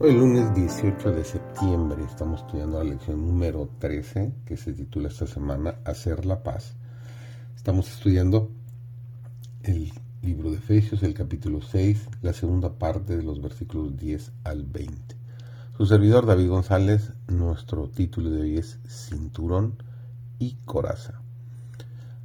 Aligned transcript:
Hoy 0.00 0.12
lunes 0.12 0.52
18 0.52 1.12
de 1.12 1.22
septiembre 1.22 2.02
estamos 2.02 2.40
estudiando 2.40 2.78
la 2.78 2.90
lección 2.90 3.24
número 3.24 3.70
13 3.78 4.34
que 4.44 4.56
se 4.56 4.72
titula 4.72 5.06
esta 5.06 5.28
semana 5.28 5.76
Hacer 5.84 6.26
la 6.26 6.42
paz. 6.42 6.74
Estamos 7.54 7.88
estudiando 7.88 8.50
el 9.62 9.92
libro 10.20 10.50
de 10.50 10.56
Efesios, 10.56 11.04
el 11.04 11.14
capítulo 11.14 11.62
6, 11.62 12.08
la 12.22 12.32
segunda 12.32 12.72
parte 12.76 13.16
de 13.16 13.22
los 13.22 13.40
versículos 13.40 13.96
10 13.96 14.32
al 14.42 14.64
20. 14.64 15.16
Su 15.76 15.86
servidor 15.86 16.26
David 16.26 16.48
González, 16.48 17.12
nuestro 17.28 17.88
título 17.88 18.30
de 18.30 18.42
hoy 18.42 18.58
es 18.58 18.80
Cinturón 18.88 19.76
y 20.40 20.56
Coraza. 20.64 21.20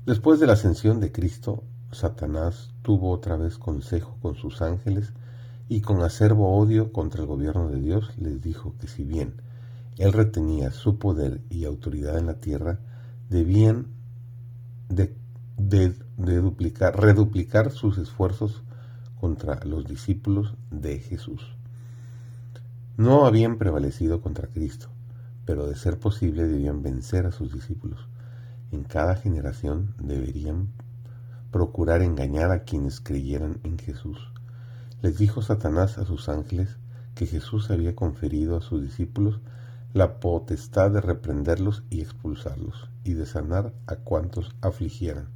Después 0.08 0.40
de 0.40 0.48
la 0.48 0.54
ascensión 0.54 1.00
de 1.00 1.12
Cristo, 1.12 1.64
Satanás 1.92 2.72
tuvo 2.82 3.12
otra 3.12 3.36
vez 3.36 3.60
consejo 3.60 4.18
con 4.24 4.34
sus 4.34 4.64
ángeles 4.64 5.14
y 5.70 5.82
con 5.82 6.02
acervo 6.02 6.58
odio 6.58 6.92
contra 6.92 7.22
el 7.22 7.28
gobierno 7.28 7.70
de 7.70 7.80
Dios 7.80 8.12
les 8.18 8.42
dijo 8.42 8.74
que 8.80 8.88
si 8.88 9.04
bien 9.04 9.36
él 9.98 10.14
retenía 10.14 10.72
su 10.72 10.98
poder 10.98 11.42
y 11.52 11.66
autoridad 11.66 12.18
en 12.18 12.26
la 12.26 12.40
tierra, 12.40 12.80
debían 13.30 13.88
de, 14.90 15.14
duplicar, 16.18 17.00
reduplicar 17.00 17.70
sus 17.70 18.00
esfuerzos 18.00 18.64
contra 19.20 19.60
los 19.64 19.86
discípulos 19.86 20.56
de 20.72 21.00
Jesús. 21.00 21.56
No 22.98 23.28
habían 23.28 23.60
prevalecido 23.60 24.22
contra 24.22 24.48
Cristo, 24.48 24.88
pero 25.46 25.68
de 25.68 25.76
ser 25.76 26.00
posible 26.00 26.48
debían 26.48 26.82
vencer 26.82 27.28
a 27.28 27.32
sus 27.32 27.54
discípulos. 27.54 28.08
En 28.72 28.84
cada 28.84 29.16
generación 29.16 29.94
deberían 30.00 30.70
procurar 31.52 32.02
engañar 32.02 32.52
a 32.52 32.64
quienes 32.64 33.02
creyeran 33.02 33.60
en 33.64 33.78
Jesús 33.78 34.18
les 35.02 35.18
dijo 35.18 35.42
Satanás 35.42 35.98
a 35.98 36.06
sus 36.06 36.30
ángeles 36.30 36.78
que 37.16 37.26
Jesús 37.26 37.70
había 37.72 37.96
conferido 37.96 38.58
a 38.58 38.62
sus 38.62 38.82
discípulos 38.82 39.40
la 39.94 40.20
potestad 40.20 40.92
de 40.92 41.02
reprenderlos 41.02 41.84
y 41.90 42.02
expulsarlos, 42.02 42.90
y 43.04 43.14
de 43.14 43.26
sanar 43.26 43.74
a 43.88 43.96
cuantos 43.96 44.56
afligieran. 44.62 45.30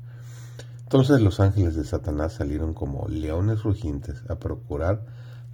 Entonces 0.84 1.22
los 1.22 1.40
ángeles 1.40 1.76
de 1.76 1.84
Satanás 1.84 2.34
salieron 2.34 2.74
como 2.74 3.08
leones 3.08 3.64
rugientes 3.64 4.22
a 4.30 4.36
procurar 4.36 5.06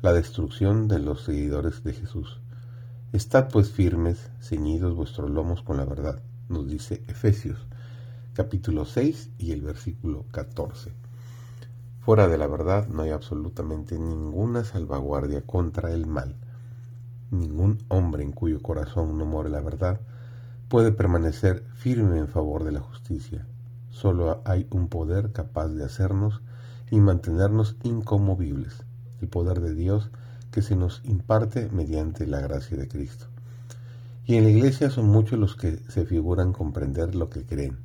la 0.02 0.12
destrucción 0.14 0.88
de 0.88 1.00
los 1.00 1.23
seguidores 1.23 1.84
de 1.84 1.94
Jesús. 1.94 2.42
Estad 3.14 3.50
pues 3.50 3.72
firmes, 3.72 4.30
ceñidos 4.42 4.96
vuestros 4.96 5.30
lomos 5.30 5.62
con 5.62 5.78
la 5.78 5.86
verdad, 5.86 6.22
nos 6.50 6.68
dice 6.68 7.04
Efesios 7.08 7.58
capítulo 8.40 8.86
6 8.86 9.32
y 9.38 9.52
el 9.52 9.62
versículo 9.62 10.26
14. 10.32 10.94
Fuera 12.02 12.28
de 12.28 12.38
la 12.38 12.47
verdad 12.47 12.88
no 12.88 13.03
hay 13.03 13.11
absolutamente 13.11 14.00
ninguna 14.00 14.64
salvaguardia 14.64 15.42
contra 15.42 15.92
el 15.92 16.08
mal. 16.08 16.36
Ningún 17.30 17.80
hombre 17.89 18.23
en 18.23 18.31
cuyo 18.31 18.61
corazón 18.61 19.17
no 19.17 19.25
more 19.25 19.50
la 19.50 19.61
verdad 19.61 20.00
puede 20.70 20.92
permanecer 20.92 21.64
firme 21.75 22.17
en 22.17 22.27
favor 22.27 22.64
de 22.64 22.72
la 22.72 22.80
justicia. 22.80 23.45
Solo 23.89 24.42
hay 24.45 24.66
un 24.72 24.88
poder 24.88 25.33
capaz 25.33 25.67
de 25.67 25.83
hacernos 25.83 26.42
y 26.89 27.00
mantenernos 27.00 27.75
inconmovibles, 27.83 28.86
el 29.22 29.27
poder 29.27 29.59
de 29.59 29.75
Dios 29.75 30.09
que 30.52 30.61
se 30.61 30.75
nos 30.75 31.02
imparte 31.03 31.70
mediante 31.70 32.25
la 32.25 32.39
gracia 32.39 32.77
de 32.77 32.88
Cristo. 32.88 33.25
Y 34.25 34.36
en 34.36 34.45
la 34.45 34.52
iglesia 34.52 34.89
son 34.89 35.08
muchos 35.08 35.38
los 35.38 35.55
que 35.55 35.77
se 35.89 36.05
figuran 36.05 36.54
comprender 36.54 37.14
lo 37.14 37.30
que 37.30 37.45
creen 37.45 37.77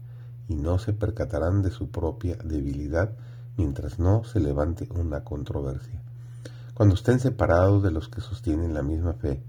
y 0.48 0.54
no 0.54 0.78
se 0.78 0.92
percatarán 0.92 1.62
de 1.62 1.70
su 1.70 1.91
propia 1.91 2.36
debilidad 2.44 3.12
mientras 3.56 3.98
no 3.98 4.25
se 4.25 4.41
levante 4.41 4.88
una 4.91 5.25
controversia. 5.25 6.00
Cuando 6.75 6.94
estén 6.94 7.20
separados 7.20 7.82
de 7.82 7.91
los 7.91 8.09
que 8.09 8.20
sostienen 8.20 8.75
la 8.75 8.82
misma 8.82 9.12
fe 9.12 9.42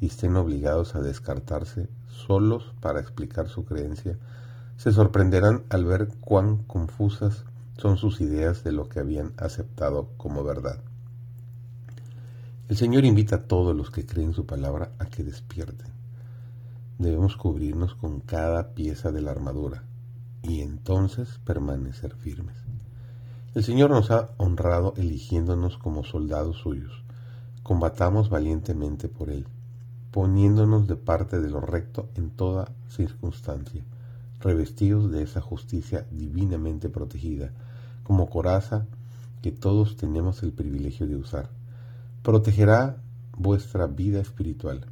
y 0.00 0.06
estén 0.06 0.36
obligados 0.36 0.94
a 0.94 1.00
descartarse 1.00 1.88
solos 2.08 2.72
para 2.80 3.00
explicar 3.00 3.48
su 3.48 3.64
creencia, 3.64 4.18
se 4.76 4.92
sorprenderán 4.92 5.64
al 5.68 5.84
ver 5.84 6.08
cuán 6.20 6.64
confusas 6.64 7.44
son 7.76 7.98
sus 7.98 8.20
ideas 8.20 8.64
de 8.64 8.72
lo 8.72 8.88
que 8.88 9.00
habían 9.00 9.32
aceptado 9.36 10.08
como 10.16 10.42
verdad. 10.42 10.80
El 12.68 12.76
Señor 12.76 13.04
invita 13.04 13.36
a 13.36 13.42
todos 13.42 13.76
los 13.76 13.90
que 13.90 14.06
creen 14.06 14.32
su 14.32 14.46
palabra 14.46 14.92
a 14.98 15.06
que 15.06 15.24
despierten. 15.24 15.88
Debemos 16.98 17.36
cubrirnos 17.36 17.94
con 17.94 18.20
cada 18.20 18.74
pieza 18.74 19.10
de 19.10 19.22
la 19.22 19.32
armadura 19.32 19.82
y 20.42 20.60
entonces 20.60 21.40
permanecer 21.44 22.14
firmes. 22.14 22.69
El 23.52 23.64
Señor 23.64 23.90
nos 23.90 24.12
ha 24.12 24.30
honrado 24.36 24.94
eligiéndonos 24.96 25.76
como 25.76 26.04
soldados 26.04 26.58
suyos. 26.58 27.02
Combatamos 27.64 28.30
valientemente 28.30 29.08
por 29.08 29.28
Él, 29.28 29.48
poniéndonos 30.12 30.86
de 30.86 30.94
parte 30.94 31.40
de 31.40 31.50
lo 31.50 31.60
recto 31.60 32.08
en 32.14 32.30
toda 32.30 32.70
circunstancia, 32.88 33.82
revestidos 34.38 35.10
de 35.10 35.24
esa 35.24 35.40
justicia 35.40 36.06
divinamente 36.12 36.88
protegida, 36.88 37.50
como 38.04 38.30
coraza 38.30 38.86
que 39.42 39.50
todos 39.50 39.96
tenemos 39.96 40.44
el 40.44 40.52
privilegio 40.52 41.08
de 41.08 41.16
usar. 41.16 41.50
Protegerá 42.22 42.98
vuestra 43.36 43.88
vida 43.88 44.20
espiritual. 44.20 44.86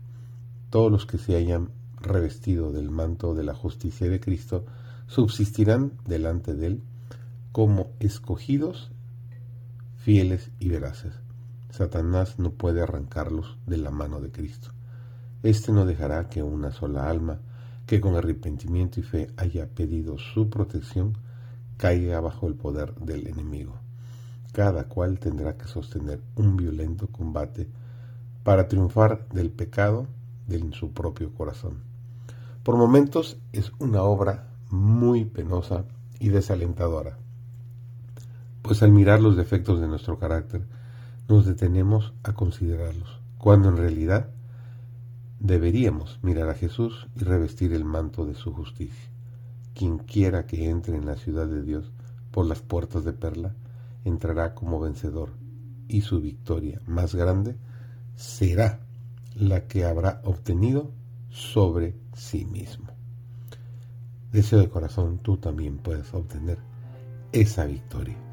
Todos 0.71 0.91
los 0.91 1.07
que 1.07 1.19
se 1.19 1.37
hayan 1.37 1.71
revestido 2.01 2.73
del 2.73 2.91
manto 2.91 3.37
de 3.37 3.45
la 3.45 3.55
justicia 3.55 4.11
de 4.11 4.19
Cristo 4.19 4.65
subsistirán 5.07 5.93
delante 6.05 6.55
de 6.55 6.67
Él 6.67 6.83
como 7.59 7.91
escogidos, 7.99 8.93
fieles 9.97 10.53
y 10.61 10.69
veraces. 10.69 11.13
Satanás 11.71 12.39
no 12.39 12.53
puede 12.53 12.81
arrancarlos 12.81 13.59
de 13.67 13.79
la 13.79 13.91
mano 13.91 14.21
de 14.21 14.31
Cristo. 14.31 14.71
Este 15.43 15.73
no 15.73 15.85
dejará 15.85 16.29
que 16.29 16.41
una 16.45 16.71
sola 16.71 17.11
alma, 17.11 17.41
que 17.85 18.01
con 18.01 18.15
arrepentimiento 18.15 19.01
y 19.01 19.03
fe 19.03 19.33
haya 19.37 19.67
pedido 19.67 20.19
su 20.19 20.49
protección, 20.49 21.19
caiga 21.77 22.21
bajo 22.21 22.47
el 22.47 22.55
poder 22.55 22.95
del 22.95 23.27
enemigo. 23.27 23.75
Cada 24.53 24.85
cual 24.85 25.19
tendrá 25.19 25.57
que 25.57 25.67
sostener 25.67 26.21
un 26.37 26.57
violento 26.57 27.09
combate 27.09 27.69
para 28.45 28.69
triunfar 28.69 29.29
del 29.31 29.51
pecado 29.51 30.07
en 30.49 30.73
su 30.75 30.93
propio 30.93 31.35
corazón. 31.35 31.83
Por 32.63 32.77
momentos 32.77 33.37
es 33.53 33.73
una 33.81 34.05
obra 34.05 34.47
muy 34.71 35.25
penosa 35.25 35.87
y 36.21 36.29
desalentadora 36.29 37.19
pues 38.69 38.83
al 38.83 38.93
mirar 38.93 39.23
los 39.23 39.35
defectos 39.35 39.81
de 39.81 39.89
nuestro 39.89 40.19
carácter 40.19 40.61
nos 41.27 41.47
detenemos 41.47 42.13
a 42.23 42.35
considerarlos, 42.35 43.19
cuando 43.39 43.71
en 43.71 43.79
realidad 43.79 44.29
deberíamos 45.41 46.19
mirar 46.21 46.51
a 46.51 46.55
Jesús 46.55 47.09
y 47.17 47.21
revestir 47.21 47.73
el 47.73 47.87
manto 47.87 48.27
de 48.27 48.35
su 48.35 48.53
justicia. 48.53 49.09
Quien 49.75 49.97
quiera 49.97 50.45
que 50.45 50.69
entre 50.69 50.97
en 50.97 51.07
la 51.07 51.17
ciudad 51.17 51.47
de 51.47 51.63
Dios 51.63 51.91
por 52.31 52.45
las 52.45 52.61
puertas 52.61 53.05
de 53.07 53.15
perla, 53.15 53.55
entrará 54.05 54.55
como 54.55 54.79
vencedor, 54.79 55.31
y 55.89 56.03
su 56.03 56.21
victoria 56.21 56.83
más 56.87 57.15
grande 57.15 57.57
será 58.17 58.81
la 59.35 59.67
que 59.67 59.87
habrá 59.87 60.21
obtenido 60.25 60.91
sobre 61.31 61.95
sí 62.13 62.45
mismo. 62.45 62.89
Deseo 64.31 64.59
de 64.59 64.69
corazón, 64.69 65.21
tú 65.21 65.39
también 65.39 65.79
puedes 65.79 66.13
obtener 66.13 66.59
esa 67.33 67.65
victoria. 67.65 68.28